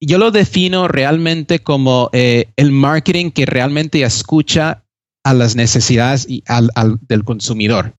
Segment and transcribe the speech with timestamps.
[0.00, 4.84] yo lo defino realmente como eh, el marketing que realmente escucha
[5.24, 6.70] a las necesidades y al,
[7.08, 7.94] del consumidor.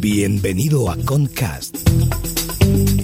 [0.00, 1.76] Bienvenido a Concast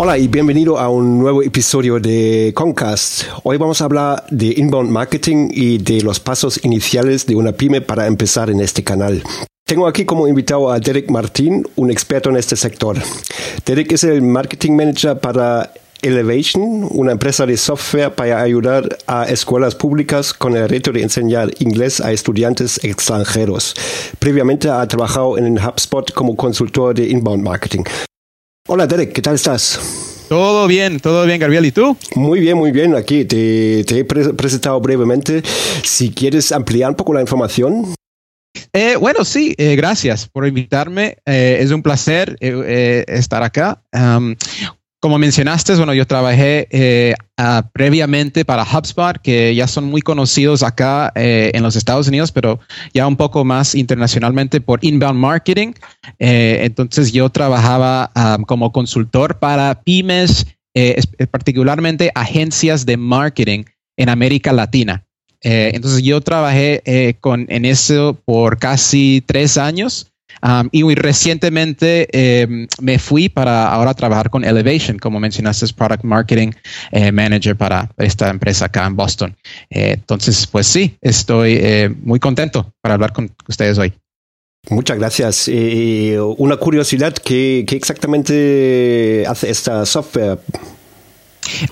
[0.00, 3.24] Hola y bienvenido a un nuevo episodio de Concast.
[3.42, 7.80] Hoy vamos a hablar de inbound marketing y de los pasos iniciales de una pyme
[7.80, 9.24] para empezar en este canal.
[9.66, 12.96] Tengo aquí como invitado a Derek Martín, un experto en este sector.
[13.66, 19.74] Derek es el marketing manager para Elevation, una empresa de software para ayudar a escuelas
[19.74, 23.74] públicas con el reto de enseñar inglés a estudiantes extranjeros.
[24.20, 27.82] Previamente ha trabajado en HubSpot como consultor de inbound marketing.
[28.70, 30.26] Hola Derek, ¿qué tal estás?
[30.28, 31.64] Todo bien, todo bien, Gabriel.
[31.64, 31.96] ¿Y tú?
[32.16, 32.94] Muy bien, muy bien.
[32.94, 35.42] Aquí te, he presentado brevemente.
[35.82, 37.94] Si quieres ampliar un poco la información.
[38.74, 41.16] Eh, bueno, sí, eh, gracias por invitarme.
[41.24, 43.82] Eh, es un placer estar acá.
[45.00, 47.14] Como mencionaste, bueno, yo trabajé eh,
[47.72, 52.58] previamente para HubSpot, que ya son muy conocidos acá eh, en los Estados Unidos, pero
[52.92, 55.74] ya un poco más internacionalmente por inbound marketing.
[56.18, 58.10] Eh, entonces yo trabajaba
[58.48, 60.46] como consultor para pymes,
[61.30, 63.64] particularmente agencias de marketing
[63.96, 65.04] en América Latina.
[65.40, 70.10] entonces yo trabajé con, en eso por casi tres años.
[70.42, 76.04] Um, y recientemente em, me fui para ahora trabajar con Elevation, como mencionaste, es Product
[76.04, 76.50] Marketing
[76.92, 79.36] eh, Manager para esta empresa acá en Boston.
[79.70, 83.92] Eh, entonces, pues sí, estoy eh, muy contento para hablar con ustedes hoy.
[84.70, 85.48] Muchas gracias.
[86.36, 90.38] una curiosidad, ¿qué, ¿qué, exactamente hace esta software?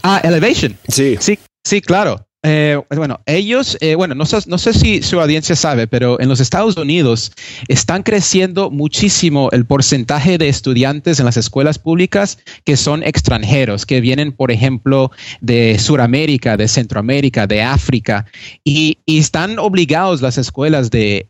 [0.03, 0.77] Ah, Elevation.
[0.89, 1.17] Sí.
[1.21, 2.27] Sí, sí, claro.
[2.43, 6.39] Eh, bueno, ellos, eh, bueno, no, no, sé si su audiencia sabe, pero en los
[6.39, 7.33] Estados Unidos
[7.67, 14.01] están creciendo muchísimo el porcentaje de estudiantes en las escuelas públicas que son extranjeros, que
[14.01, 15.11] vienen, por ejemplo,
[15.41, 18.27] de Sudamérica, de Centroamérica, de África,
[18.65, 21.27] y, están obligados las escuelas de,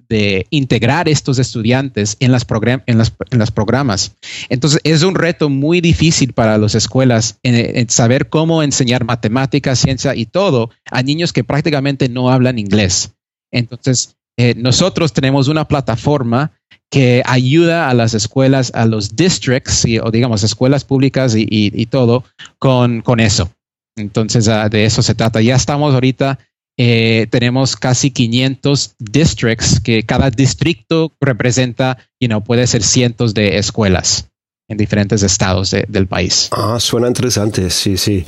[0.51, 4.13] integrar estos estudiantes en las, programas.
[4.49, 10.15] Entonces, es un reto muy difícil para las escuelas en, saber cómo enseñar matemáticas, ciencia
[10.17, 13.15] y todo a niños que prácticamente no hablan inglés.
[13.53, 16.53] Entonces, eh, nosotros tenemos una plataforma
[16.91, 22.25] que ayuda a las escuelas, a los districts, o digamos escuelas públicas y, todo
[22.59, 23.51] con, con, eso.
[23.97, 25.41] Entonces, ah, de eso se trata.
[25.41, 26.39] Ya estamos ahorita,
[26.79, 33.57] eh, tenemos casi 500 districts, que cada distrito representa, you know, puede ser cientos de
[33.59, 34.29] escuelas
[34.69, 36.49] en diferentes estados del país.
[36.51, 38.25] Ah, suena interesante, sí, sí.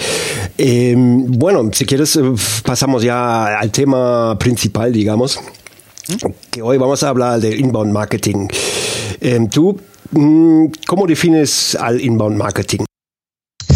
[0.56, 2.22] Em, bueno, si quieres, eh,
[2.65, 5.41] pasamos ya al tema principal, digamos,
[6.50, 8.47] que hoy vamos a hablar de inbound marketing.
[9.21, 9.81] Em, ¿Tú
[10.12, 12.84] mm, cómo defines al inbound marketing?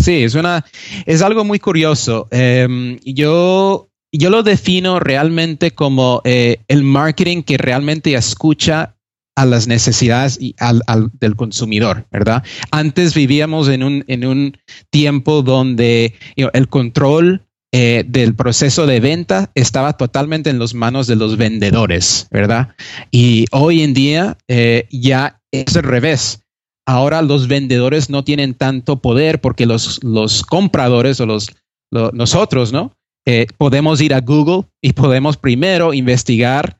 [0.00, 0.64] Sí, es, una,
[1.04, 2.28] es algo muy curioso.
[2.30, 8.94] Em, yo, yo lo defino realmente como eh, el marketing que realmente escucha
[9.34, 10.82] a las necesidades y al,
[11.18, 12.42] del consumidor, ¿verdad?
[12.70, 14.58] Antes vivíamos en un, en un
[14.90, 17.42] tiempo donde el control
[17.74, 22.74] eh, del proceso de venta estaba totalmente en las manos de los vendedores, ¿verdad?
[23.10, 26.42] Y hoy en día eh, ya es al revés.
[26.86, 31.50] Ahora los vendedores no tienen tanto poder porque los, los compradores o los,
[31.90, 32.92] nosotros, ¿no?
[33.26, 36.78] Eh, podemos ir a Google y podemos primero investigar,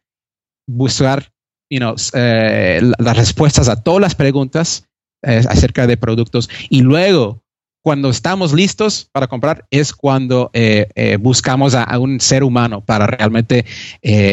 [0.67, 1.31] buscar
[1.73, 4.87] you know, eh, las respuestas a todas las preguntas
[5.25, 7.43] eh, acerca de productos y luego
[7.83, 13.07] cuando estamos listos para comprar es cuando eh, eh, buscamos a, un ser humano para
[13.07, 13.65] realmente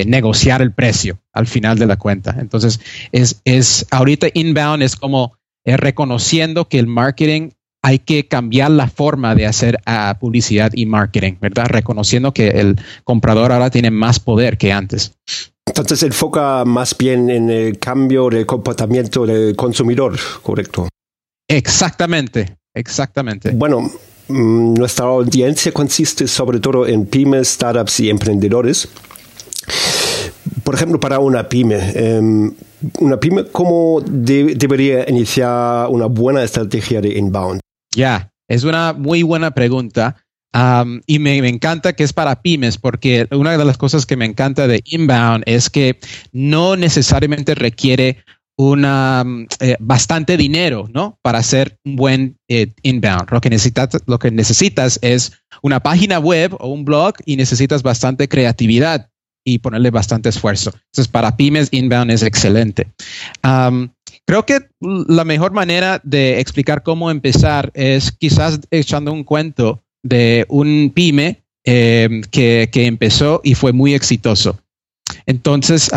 [0.06, 2.36] negociar el precio al final de la cuenta.
[2.40, 2.80] Entonces,
[3.12, 5.34] es, es ahorita inbound es como
[5.66, 7.52] reconociendo que el marketing
[7.82, 9.80] hay que cambiar la forma de hacer
[10.20, 11.68] publicidad y marketing, ¿verdad?
[11.70, 15.18] Reconociendo que el comprador ahora tiene más poder que antes.
[15.70, 20.90] Entonces enfoca más bien en el cambio del comportamiento del consumidor, ¿correcto?
[21.48, 23.52] Exactamente, exactamente.
[23.52, 23.82] Bueno,
[24.28, 28.90] mm, nuestra audiencia consiste sobre todo en pymes, startups y emprendedores.
[30.64, 32.52] Por ejemplo, para una pyme, em,
[33.00, 37.60] una pyme, ¿cómo debería iniciar una buena estrategia de inbound?
[37.96, 40.16] Ya, es una muy buena pregunta
[41.06, 44.68] y me, encanta que es para pymes, porque una de las cosas que me encanta
[44.68, 46.00] de Inbound es que
[46.32, 48.24] no necesariamente requiere
[48.58, 49.24] una
[49.62, 51.18] eh, bastante dinero, ¿no?
[51.22, 53.32] Para hacer un buen eh, inbound.
[53.32, 55.32] Lo que necesitas, lo que necesitas es
[55.62, 59.10] una página web o un blog y necesitas bastante creatividad
[59.46, 60.72] y ponerle bastante esfuerzo.
[60.74, 62.88] Entonces, para pymes, inbound es excelente.
[64.26, 70.46] creo que la mejor manera de explicar cómo empezar es quizás echando un cuento de
[70.50, 74.60] un pyme em, que, empezó y fue muy exitoso.
[75.26, 75.90] Entonces,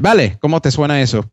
[0.00, 1.30] vale, ¿cómo te suena eso?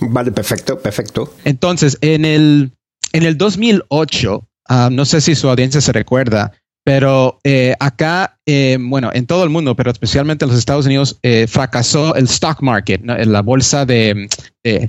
[0.00, 1.34] Vale, perfecto, perfecto.
[1.44, 2.72] Entonces, en el,
[3.12, 4.48] en el 2008,
[4.90, 6.52] no sé si su audiencia se recuerda,
[6.84, 11.18] pero eh, acá, em, bueno, en todo el mundo, pero especialmente en los Estados Unidos,
[11.22, 14.28] eh, fracasó el stock market, la bolsa de,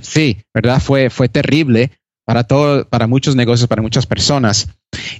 [0.00, 0.80] sí, ¿verdad?
[0.80, 1.90] Fue, fue terrible
[2.24, 4.68] para, todo, para muchos negocios, para muchas personas.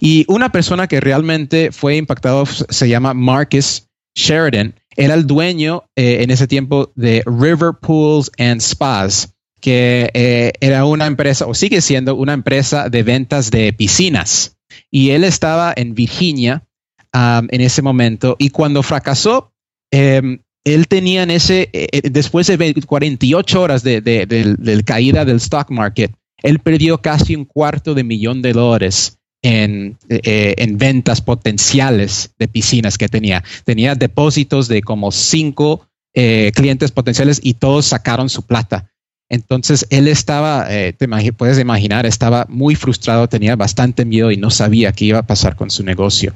[0.00, 4.75] Y una persona que realmente fue impactado se llama Marcus Sheridan.
[4.96, 10.84] Era el dueño eh, en ese tiempo de River Pools and Spas, que eh, era
[10.84, 14.56] una empresa, o sigue siendo una empresa de ventas de piscinas.
[14.90, 16.64] Y él estaba en Virginia
[17.14, 18.37] um, en ese momento.
[18.38, 19.52] Y cuando fracasó,
[19.93, 25.70] em, él tenía en ese, eh, después de 48 horas de, de, caída del stock
[25.70, 26.12] market,
[26.43, 32.48] él perdió casi un cuarto de millón de dólares en, eh, en, ventas potenciales de
[32.48, 33.42] piscinas que tenía.
[33.64, 38.90] Tenía depósitos de como cinco eh, clientes potenciales y todos sacaron su plata.
[39.31, 44.50] Entonces él estaba, eh, te puedes imaginar, estaba muy frustrado, tenía bastante miedo y no
[44.50, 46.34] sabía qué iba a pasar con su negocio.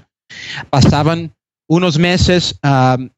[0.71, 1.33] Pasaban
[1.69, 2.61] unos meses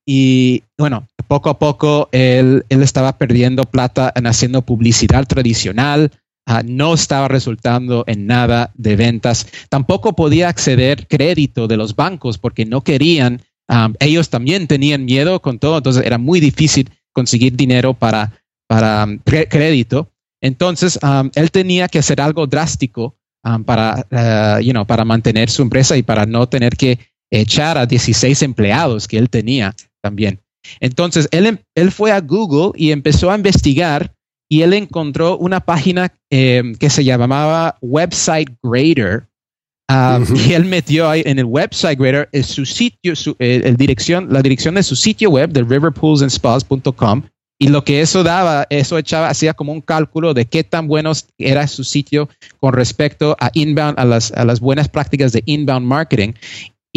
[0.07, 6.11] y bueno, poco a poco él, él estaba perdiendo plata en haciendo publicidad tradicional,
[6.49, 9.49] Ah, no estaba resultando en nada de ventas.
[9.69, 13.43] Tampoco podía acceder crédito de los bancos porque no querían.
[13.99, 18.33] ellos también tenían miedo con todo, entonces era muy difícil conseguir dinero para,
[18.69, 20.13] para crédito.
[20.41, 21.01] Entonces,
[21.35, 23.17] él tenía que hacer algo drástico
[23.65, 24.07] para,
[24.87, 27.01] para mantener su empresa y para no tener que
[27.31, 30.41] echar a 16 empleados que él tenía también.
[30.81, 34.16] Entonces, él, em, él fue a Google y empezó a investigar
[34.49, 39.27] y él encontró una página eh, que se llamaba Website Grader.
[39.89, 44.75] Um, y él metió ahí en el website grader su sitio, el dirección, la dirección
[44.75, 47.23] de su sitio web de riverpoolsandspas.com
[47.59, 51.13] y lo que eso daba, eso echaba, hacía como un cálculo de qué tan bueno
[51.39, 52.29] era su sitio
[52.59, 56.33] con respecto a inbound, a las, a las buenas prácticas de inbound marketing.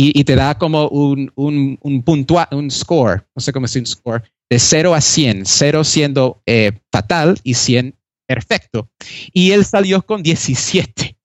[0.01, 2.03] Y, te da como un, un, un,
[2.51, 6.71] un score, no sé cómo decir un score, de 0 a 100, 0 siendo eh,
[6.89, 8.89] fatal y 100 perfecto.
[9.33, 11.17] Y él salió con 17.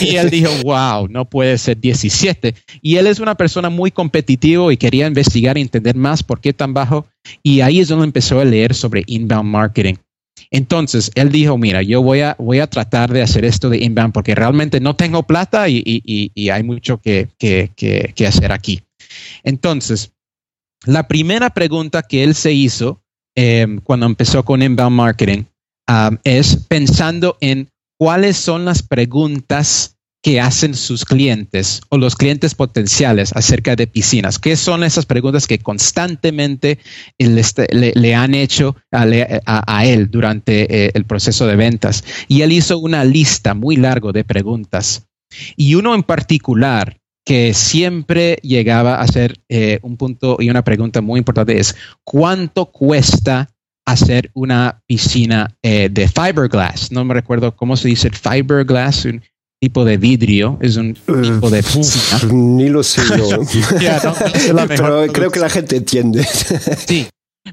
[0.00, 2.54] Y él dijo, wow, no puede ser 17.
[2.80, 6.52] Y él es una persona muy competitivo y quería investigar y entender más por qué
[6.52, 7.06] tan bajo.
[7.42, 9.94] Y ahí es donde empezó a leer sobre inbound marketing.
[10.52, 14.12] Entonces, él dijo, mira, yo voy a, voy a tratar de hacer esto de inbound
[14.12, 18.82] porque realmente no tengo plata y, y, hay mucho que, que, que hacer aquí.
[19.42, 20.12] Entonces,
[20.84, 23.02] la primera pregunta que él se hizo
[23.34, 25.44] em, cuando empezó con inbound marketing
[26.24, 27.68] es pensando en
[27.98, 29.91] cuáles son las preguntas
[30.22, 34.38] que hacen sus clientes o los clientes potenciales acerca de piscinas.
[34.38, 36.78] ¿Qué son esas preguntas que constantemente
[37.18, 42.04] le, han hecho a, él durante eh, el proceso de ventas?
[42.28, 45.08] Y él hizo una lista muy larga de preguntas.
[45.56, 51.00] Y uno en particular que siempre llegaba a ser eh, un punto y una pregunta
[51.00, 53.48] muy importante es ¿cuánto cuesta
[53.84, 56.92] hacer una piscina eh, de fiberglass?
[56.92, 59.22] No me recuerdo cómo se dice fiberglass, un
[59.62, 61.62] tipo de vidrio, es un tipo de
[62.32, 63.28] ni lo sé yo.
[64.68, 66.24] Pero creo que la gente entiende.
[66.24, 67.06] sí.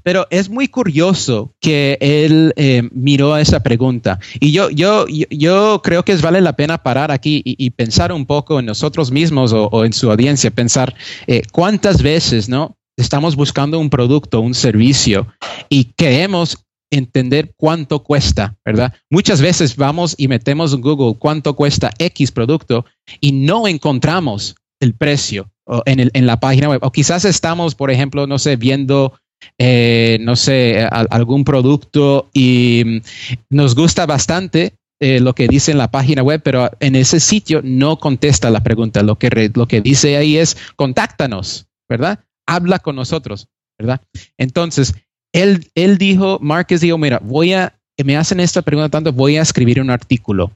[0.03, 4.19] Pero es muy curioso que él eh, miró a esa pregunta.
[4.39, 8.25] Y yo, yo, yo creo que es vale la pena parar aquí y, pensar un
[8.25, 10.95] poco en nosotros mismos o, en su audiencia, pensar
[11.27, 12.75] eh, cuántas veces, ¿no?
[12.97, 15.27] Estamos buscando un producto, un servicio
[15.69, 16.57] y queremos
[16.91, 18.93] entender cuánto cuesta, ¿verdad?
[19.10, 22.86] Muchas veces vamos y metemos en Google cuánto cuesta X producto
[23.19, 25.51] y no encontramos el precio
[25.86, 26.79] en, la página web.
[26.84, 29.13] O quizás estamos, por ejemplo, no sé, viendo
[29.58, 35.77] eh, no sé, algún producto y mm, nos gusta bastante eh, lo que dice en
[35.77, 39.01] la página web, pero en ese sitio no contesta la pregunta.
[39.01, 42.19] Lo que, lo que dice ahí es contáctanos, ¿verdad?
[42.46, 44.01] Habla con nosotros, ¿verdad?
[44.38, 44.96] Entonces,
[45.33, 49.41] él, él dijo, Márquez dijo, mira, voy a, me hacen esta pregunta tanto, voy a
[49.41, 50.51] escribir un artículo.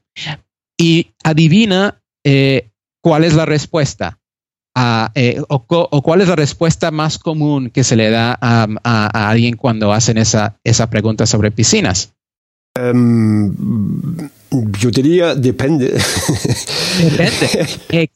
[0.77, 2.70] Y adivina eh,
[3.01, 4.20] cuál es la respuesta.
[5.13, 9.94] Eh, o, cuál es la respuesta más común que se le da a, alguien cuando
[9.94, 12.13] hacen esa, esa pregunta sobre piscinas?
[12.75, 13.53] Em,
[14.80, 15.94] yo diría depende.
[17.03, 17.68] Depende,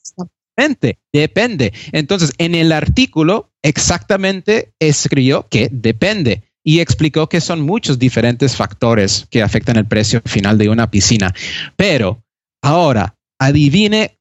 [0.58, 1.74] exactamente, depende.
[1.92, 9.26] Entonces, en el artículo exactamente escribió que depende y explicó que son muchos diferentes factores
[9.32, 11.34] que afectan el precio final de una piscina.
[11.78, 12.22] Pero
[12.62, 14.20] ahora, adivine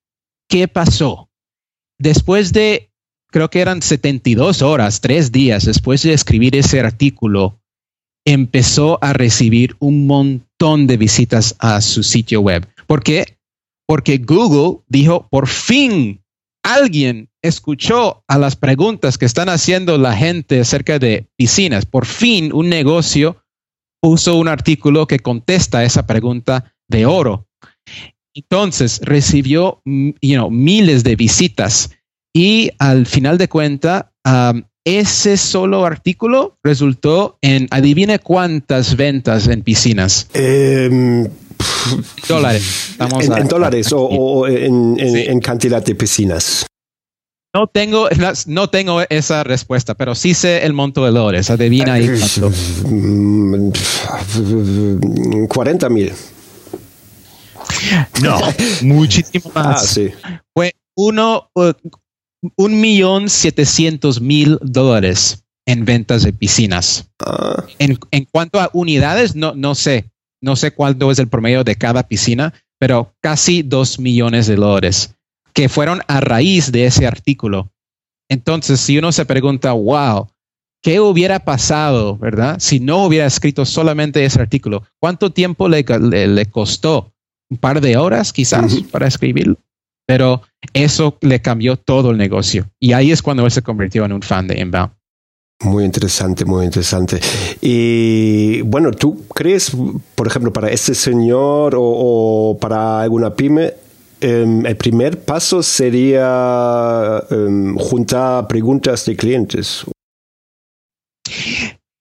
[0.48, 1.28] qué pasó
[1.98, 2.88] después de,
[3.32, 7.58] creo que eran 72 horas, tres días después de escribir ese artículo,
[8.24, 12.64] empezó a recibir un montón de visitas a su sitio web.
[12.86, 13.38] ¿Por qué?
[13.88, 16.22] Porque Google dijo, por fin
[16.62, 21.86] alguien escuchó a las preguntas que están haciendo la gente acerca de piscinas.
[21.86, 23.42] Por fin un negocio
[24.00, 27.46] puso un artículo que contesta esa pregunta de oro.
[28.34, 30.10] Entonces recibió mm,
[30.50, 31.90] miles de visitas
[32.36, 34.12] y al final de cuenta,
[34.84, 40.28] ese solo artículo resultó en, adivine cuántas ventas en piscinas.
[40.34, 41.26] Em,
[42.28, 42.94] dólares.
[43.00, 46.66] en, dólares o, en, cantidad de piscinas.
[47.54, 48.08] No tengo,
[48.46, 51.48] no tengo esa respuesta, pero sí sé el monto de dólares.
[51.48, 52.52] Adivina ahí cuánto.
[55.48, 56.12] 40 mil.
[58.22, 58.38] No,
[58.82, 59.82] muchísimo más.
[59.82, 60.10] Ah, sí.
[60.54, 61.72] Fue uno, uh,
[62.56, 67.08] un millón setecientos mil dólares en ventas de piscinas.
[67.24, 67.64] Ah.
[67.78, 67.98] En,
[68.30, 70.10] cuanto a unidades, no, no sé,
[70.40, 75.14] no sé cuánto es el promedio de cada piscina, pero casi dos millones de dólares
[75.56, 77.72] que fueron a raíz de ese artículo.
[78.28, 80.28] Entonces, si uno se pregunta, wow,
[80.82, 82.58] ¿qué hubiera pasado, verdad?
[82.60, 87.12] Si no hubiera escrito solamente ese artículo, ¿cuánto tiempo le, le costó?
[87.50, 89.56] un par de horas quizás para escribirlo,
[90.06, 92.68] pero eso le cambió todo el negocio.
[92.80, 94.92] Y ahí es cuando él se convirtió en un fan de Inbound.
[95.62, 97.18] Muy interesante, muy interesante.
[97.62, 99.72] Y bueno, ¿tú crees,
[100.14, 103.72] por ejemplo, para este señor o, para alguna pyme,
[104.26, 109.84] em, el primer paso sería em, juntar preguntas de clientes?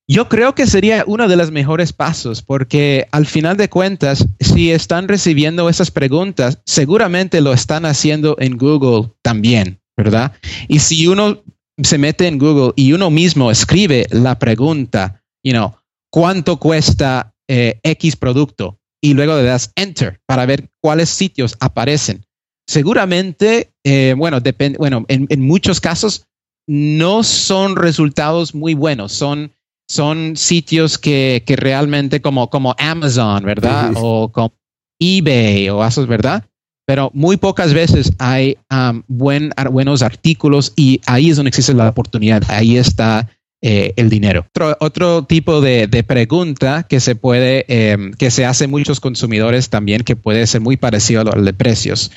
[0.07, 4.71] Yo creo que sería uno de los mejores pasos porque al final de cuentas, si
[4.71, 10.33] están recibiendo esas preguntas, seguramente lo están haciendo en Google también, ¿verdad?
[10.67, 11.41] Y si uno
[11.81, 15.73] se mete en Google y uno mismo escribe la pregunta, you know,
[16.11, 18.79] ¿cuánto cuesta eh, X producto?
[19.05, 22.25] Y luego le das enter para ver cuáles sitios aparecen.
[22.67, 26.25] Seguramente, eh, bueno, depende, bueno, en, en muchos casos
[26.67, 29.51] no son resultados muy buenos, son
[29.87, 33.93] son sitios que, realmente como, como Amazon, ¿verdad?
[33.95, 34.53] O como
[34.99, 36.45] eBay o esos, ¿verdad?
[36.87, 41.89] Pero muy pocas veces hay um, buen, buenos artículos y ahí es donde existe la
[41.89, 43.27] oportunidad, ahí está
[43.61, 44.45] eh, el dinero.
[44.79, 50.15] Otro, tipo de, pregunta que se puede, em, que se hace muchos consumidores también, que
[50.15, 52.11] puede ser muy parecido al de precios.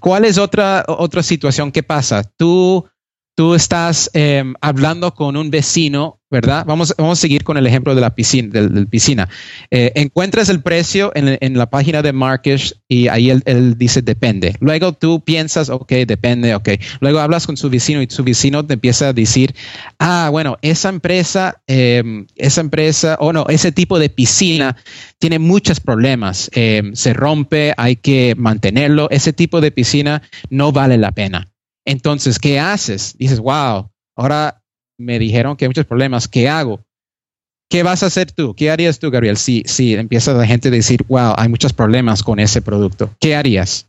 [0.00, 2.24] ¿Cuál es otra, otra situación que pasa?
[2.36, 2.84] Tú
[3.36, 6.64] tú estás em, hablando con un vecino, ¿verdad?
[6.66, 8.50] Vamos, vamos a seguir con el ejemplo de la piscina.
[8.88, 9.28] Piscina.
[9.70, 14.56] Eh, encuentras el precio en, la página de Markesh y ahí él, dice depende.
[14.60, 16.70] Luego tú piensas, ok, depende, ok.
[17.00, 19.54] Luego hablas con su vecino y su vecino te empieza a decir,
[19.98, 24.76] ah, bueno, esa empresa, em, esa empresa, o no, ese tipo de piscina
[25.18, 26.50] tiene muchos problemas.
[26.54, 29.08] Em, se rompe, hay que mantenerlo.
[29.10, 31.48] Ese tipo de piscina no vale la pena.
[31.86, 33.16] Entonces, ¿qué haces?
[33.16, 34.62] Dices, wow, ahora
[34.98, 36.84] me dijeron que hay muchos problemas, ¿qué hago?
[37.70, 38.54] ¿Qué vas a hacer tú?
[38.54, 39.36] ¿Qué harías tú, Gabriel?
[39.36, 43.34] Si, si empieza la gente a decir, wow, hay muchos problemas con ese producto, ¿qué
[43.34, 43.88] harías?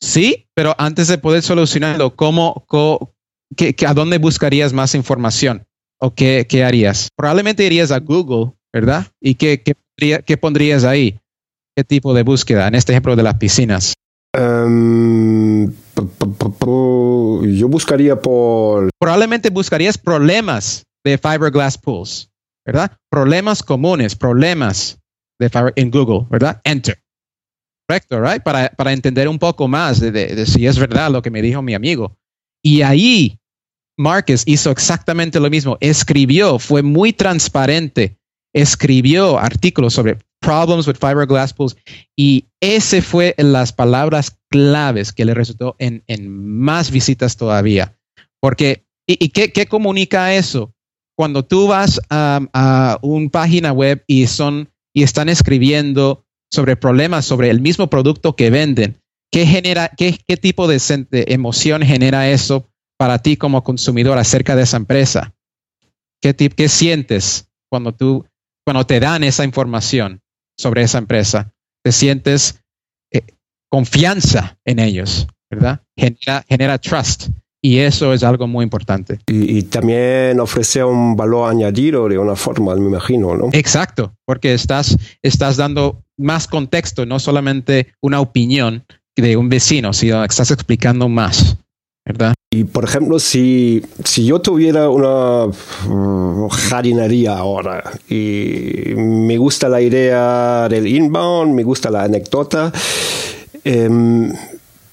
[0.00, 2.66] Sí, pero antes de poder solucionarlo, ¿cómo,
[3.86, 5.66] a dónde buscarías más información
[6.00, 7.08] o qué, harías?
[7.16, 9.06] Probablemente irías a Google, ¿verdad?
[9.20, 11.18] ¿Y qué, qué, pondrías ahí?
[11.76, 12.68] ¿Qué tipo de búsqueda?
[12.68, 13.97] En este ejemplo de las piscinas.
[14.34, 15.72] Em,
[17.42, 18.90] yo buscaría por...
[18.98, 22.30] Probablemente buscarías problemas de fiberglass pools,
[22.66, 22.92] ¿verdad?
[23.10, 24.98] Problemas comunes, problemas
[25.38, 26.60] de en Google, ¿verdad?
[26.64, 27.02] Enter.
[27.88, 28.42] Correcto, right?
[28.42, 31.74] Para, para entender un poco más de, si es verdad lo que me dijo mi
[31.74, 32.18] amigo.
[32.62, 33.40] Y ahí
[33.96, 35.78] Marcus hizo exactamente lo mismo.
[35.80, 38.18] Escribió, fue muy transparente.
[38.52, 41.76] Escribió artículos sobre problems with fiberglass pools
[42.16, 47.96] y ese fue las palabras claves que le resultó en, en más visitas todavía.
[48.40, 50.72] Porque, ¿y, qué, qué, comunica eso?
[51.16, 57.24] Cuando tú vas a, a una página web y son y están escribiendo sobre problemas,
[57.24, 59.00] sobre el mismo producto que venden.
[59.30, 60.80] ¿Qué, genera, qué, qué tipo de,
[61.28, 65.34] emoción genera eso para ti como consumidor acerca de esa empresa?
[66.20, 68.26] ¿Qué, qué sientes cuando, tú,
[68.64, 70.20] cuando te dan esa información
[70.58, 71.54] sobre esa empresa?
[71.82, 72.60] ¿Te sientes
[73.12, 73.22] eh,
[73.70, 75.26] confianza en ellos?
[75.50, 75.80] ¿Verdad?
[75.96, 77.28] Genera, genera trust.
[77.60, 79.18] Y eso es algo muy importante.
[79.26, 83.48] Y, también ofrece un valor añadido de una forma, me imagino, ¿no?
[83.52, 88.84] Exacto, porque estás, estás dando más contexto, no solamente una opinión
[89.16, 91.56] de un vecino, sino estás explicando más,
[92.08, 92.34] ¿verdad?
[92.50, 95.46] Y por ejemplo, si, si yo tuviera una
[95.86, 102.72] mm, jardinería ahora y me gusta la idea del inbound, me gusta la anécdota,
[103.64, 103.88] eh,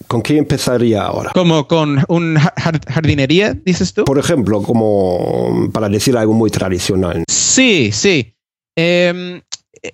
[0.07, 1.31] ¿Con qué empezaría ahora?
[1.33, 4.05] ¿Como con un jardinería, dices tú?
[4.05, 7.23] Por ejemplo, como para decir algo muy tradicional.
[7.27, 8.35] Sí, sí.
[8.75, 9.41] Em,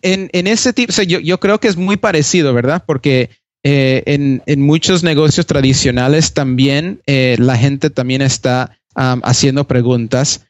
[0.01, 2.83] en, ese tipo, yo, creo que es muy parecido, ¿verdad?
[2.85, 3.29] Porque
[3.63, 10.45] eh, en, muchos negocios tradicionales también eh, la gente también está haciendo preguntas.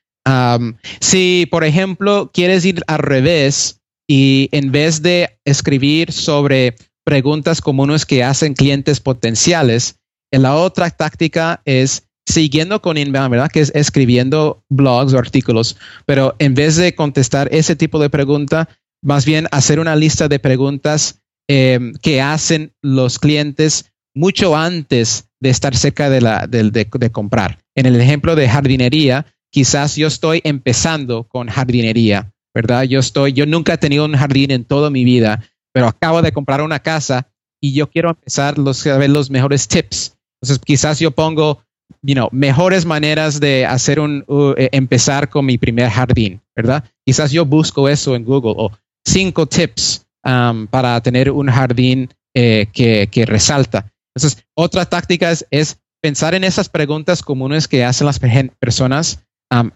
[1.00, 8.06] si, por ejemplo, quieres ir al revés y en vez de escribir sobre preguntas comunes
[8.06, 9.96] que hacen clientes potenciales.
[10.32, 13.52] En la otra táctica es siguiendo con inbound, ¿verdad?
[13.52, 18.70] Que es escribiendo blogs o artículos, pero en vez de contestar ese tipo de pregunta,
[19.02, 21.21] más bien hacer una lista de preguntas
[21.52, 27.60] em, que hacen los clientes mucho antes de estar cerca de, comprar.
[27.76, 32.84] En el ejemplo de jardinería, quizás yo estoy empezando con jardinería, ¿verdad?
[32.84, 35.42] Yo estoy, yo nunca he tenido un jardín en toda mi vida
[35.74, 37.30] pero acabo de comprar una casa
[37.62, 40.18] y yo quiero empezar los, a ver los mejores tips.
[40.42, 41.64] Entonces, quizás yo pongo,
[42.02, 44.26] you mejores maneras de hacer un,
[44.58, 46.84] eh, empezar con mi primer jardín, ¿verdad?
[47.06, 48.72] Quizás yo busco eso en Google o
[49.06, 53.92] cinco tips para tener un jardín eh, que, que, resalta.
[54.16, 58.20] Entonces, otra táctica es, pensar en esas preguntas comunes que hacen las
[58.60, 59.24] personas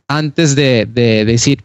[0.07, 1.63] antes de, de, decir,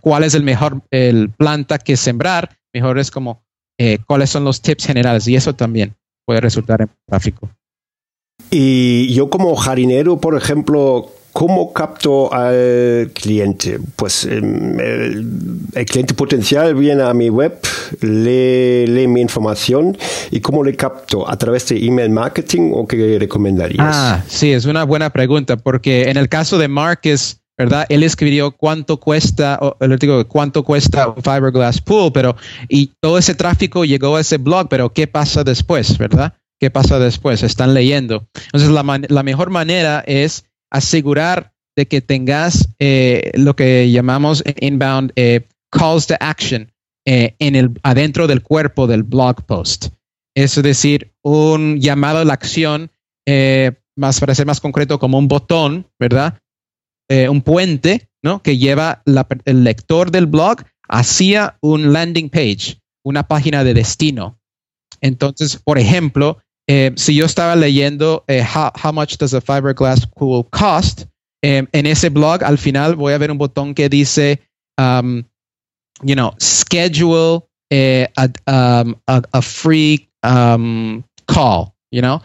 [0.00, 2.56] cuál es el mejor el planta que sembrar.
[2.72, 3.42] Mejor es como,
[3.78, 5.94] eh, cuáles son los tips generales y eso también
[6.26, 7.50] puede resultar en tráfico.
[8.50, 13.78] Y yo como jardinero, por ejemplo, ¿cómo capto al cliente?
[13.94, 17.56] Pues em, el, cliente potencial viene a mi web,
[18.00, 19.96] lee, lee, mi información
[20.32, 21.30] y ¿cómo le capto?
[21.30, 23.86] ¿A través de email marketing o qué recomendarías?
[23.88, 27.86] Ah, sí, es una buena pregunta porque en el caso de Marcus, ¿verdad?
[27.88, 32.34] Él escribió cuánto cuesta, el digo, cuánto cuesta fiberglass pool, pero
[32.68, 36.34] y todo ese tráfico llegó a ese blog, pero ¿qué pasa después, verdad?
[36.60, 37.44] ¿Qué pasa después?
[37.44, 38.26] Están leyendo.
[38.52, 45.46] Entonces, la, mejor manera es asegurar de que tengas eh, lo que llamamos inbound eh,
[45.70, 46.72] calls to action
[47.06, 49.88] eh, en el, adentro del cuerpo del blog post.
[50.34, 52.90] Es decir, un llamado a la acción,
[53.96, 56.38] más para ser más concreto, como un botón, ¿verdad?
[57.08, 58.40] Un puente ¿no?
[58.42, 59.02] que lleva
[59.44, 64.38] el lector del blog hacia un landing page, una página de destino.
[65.00, 70.44] Entonces, por ejemplo, eh, si yo estaba leyendo eh, how, much does a fiberglass pool
[70.50, 71.06] cost,
[71.40, 74.40] en ese blog al final voy a ver un botón que dice,
[74.76, 75.22] um,
[76.02, 82.20] you know, schedule a, um, a, free um, call, you know,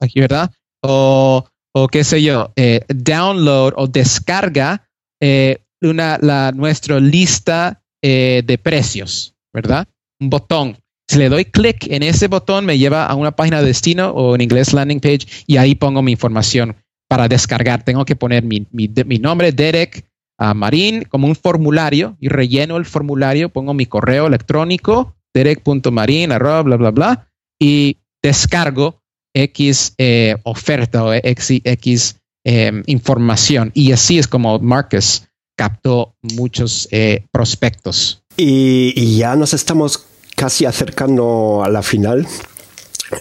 [0.00, 0.50] aquí, ¿verdad?
[0.82, 4.88] O o qué sé yo, eh, download o descarga
[5.20, 9.86] eh, una, la, nuestra lista eh, de precios, ¿verdad?
[10.20, 10.76] Un botón.
[11.08, 14.34] Si le doy clic en ese botón, me lleva a una página de destino o
[14.34, 16.76] en inglés landing page y ahí pongo mi información
[17.08, 17.82] para descargar.
[17.82, 20.04] Tengo que poner mi, mi, nombre, Derek
[20.38, 26.62] uh, Marín, como un formulario y relleno el formulario, pongo mi correo electrónico, derek.marin, arroba,
[26.62, 29.00] bla, bla, bla, y descargo
[29.34, 33.70] X eh, oferta o X, X em, información.
[33.74, 35.22] Y así es como Marcus
[35.56, 38.22] captó muchos eh, prospectos.
[38.36, 40.06] Y, ya nos estamos
[40.38, 42.26] casi acercando a la final.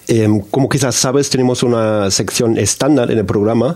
[0.07, 3.75] Em, como quizás sabes, tenemos una sección estándar en el programa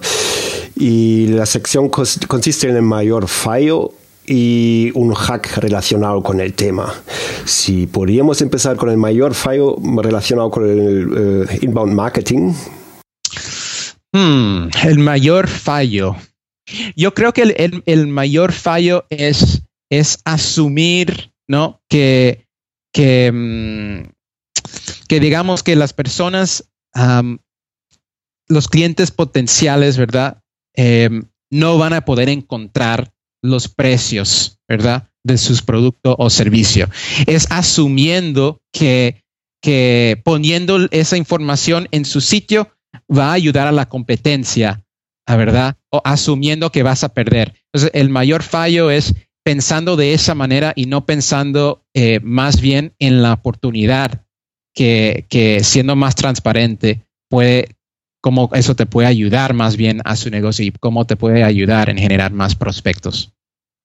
[0.76, 3.94] y la sección consiste en el mayor fallo
[4.28, 6.94] y un hack relacionado con el tema.
[7.46, 12.54] Si podríamos empezar con el mayor fallo relacionado con el eh, inbound marketing.
[14.14, 16.16] Hmm, el mayor fallo.
[16.96, 21.82] Yo creo que el, mayor fallo es, es asumir, ¿no?
[21.90, 22.46] Que,
[22.94, 24.10] que, mm,
[25.08, 26.70] que digamos que las personas,
[28.48, 30.42] los clientes potenciales, ¿verdad?
[30.74, 35.10] Em, no van a poder encontrar los precios, ¿verdad?
[35.24, 36.90] De sus productos o servicios.
[37.28, 39.24] Es asumiendo que,
[39.62, 42.72] que poniendo esa información en su sitio
[43.10, 44.84] va a ayudar a la competencia,
[45.28, 45.78] ¿verdad?
[45.90, 47.56] O asumiendo que vas a perder.
[47.66, 52.94] Entonces, el mayor fallo es pensando de esa manera y no pensando eh, más bien
[53.00, 54.26] en la oportunidad
[54.74, 57.76] que, que siendo más transparente puede
[58.22, 61.90] cómo eso te puede ayudar más bien a su negocio y cómo te puede ayudar
[61.90, 63.34] en generar más prospectos.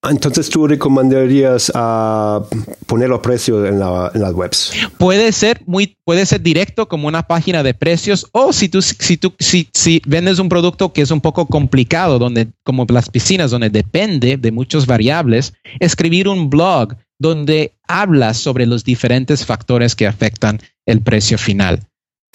[0.02, 2.42] Entonces, ¿tú recomendarías a
[2.86, 4.72] poner los precios en, las webs?
[4.98, 9.16] Puede ser muy, puede ser directo como una página de precios o si tú, si
[9.16, 13.50] tú, si, si vendes un producto que es un poco complicado, donde, como las piscinas,
[13.50, 20.06] donde depende de muchas variables, escribir un blog donde hablas sobre los diferentes factores que
[20.06, 21.80] afectan el precio final.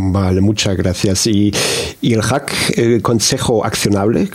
[0.09, 1.27] Vale, muchas gracias.
[1.27, 1.51] ¿Y,
[2.01, 4.29] el hack, el consejo accionable?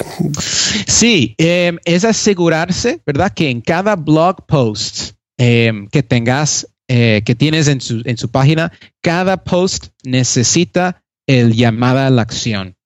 [0.86, 3.32] Sí, em, es asegurarse, ¿verdad?
[3.32, 8.30] Que en cada blog post em, que tengas, eh, que tienes en su, en su
[8.30, 12.76] página, cada post necesita el llamada a la acción.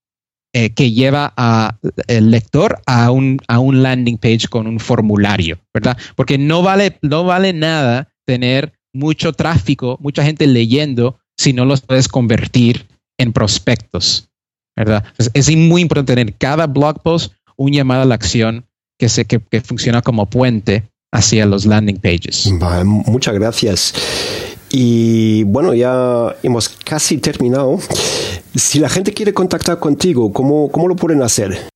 [0.53, 5.97] Eh, que lleva al lector a un, a un landing page con un formulario, ¿verdad?
[6.17, 11.81] Porque no vale, no vale nada tener mucho tráfico, mucha gente leyendo si no los
[11.81, 12.87] puedes convertir
[13.19, 14.29] en prospectos,
[14.77, 15.03] ¿verdad?
[15.33, 18.67] es muy importante tener cada blog post un llamado a la acción
[18.99, 22.47] que, se, que, funciona como puente hacia los landing pages.
[22.85, 23.95] muchas gracias.
[24.71, 27.79] Y bueno, ya hemos casi terminado.
[28.55, 31.69] Si la gente quiere contactar contigo, ¿cómo, cómo lo pueden hacer?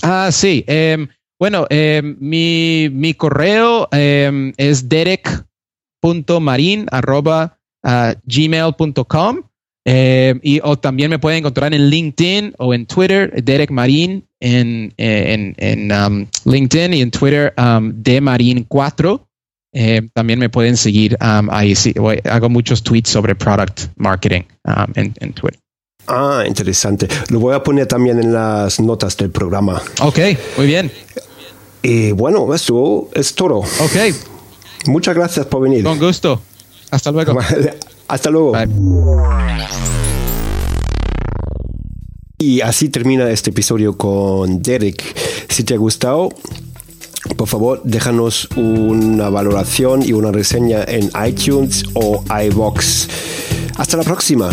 [0.00, 0.64] Ah, sí.
[0.66, 1.06] Em,
[1.38, 6.86] bueno, em, mi, mi, correo em, es derek.marin
[7.82, 9.42] gmail.com.
[9.88, 14.92] Eh, y o también me pueden encontrar en LinkedIn o en Twitter, Derek Marín en,
[14.98, 19.24] eh, en, um, LinkedIn y en Twitter um, de Marín 4.
[19.72, 21.76] Eh, también me pueden seguir um, ahí.
[21.76, 21.94] Sí,
[22.28, 24.42] hago muchos tweets sobre product marketing
[24.96, 25.60] en, en, Twitter.
[26.08, 27.06] Ah, interesante.
[27.28, 29.80] Lo voy a poner también en las notas del programa.
[30.00, 30.18] Ok,
[30.56, 30.90] muy bien.
[31.82, 33.58] Y bueno, eso es todo.
[33.58, 34.14] Ok.
[34.86, 35.84] Muchas gracias por venir.
[35.84, 36.40] Con gusto.
[36.90, 37.38] Hasta luego.
[38.08, 38.52] Hasta luego.
[42.38, 45.02] Y así termina este episodio con Derek.
[45.48, 46.28] Si te ha gustado,
[47.36, 53.08] por favor, déjanos una valoración y una reseña en iTunes o iBox.
[53.76, 54.50] Hasta la próxima.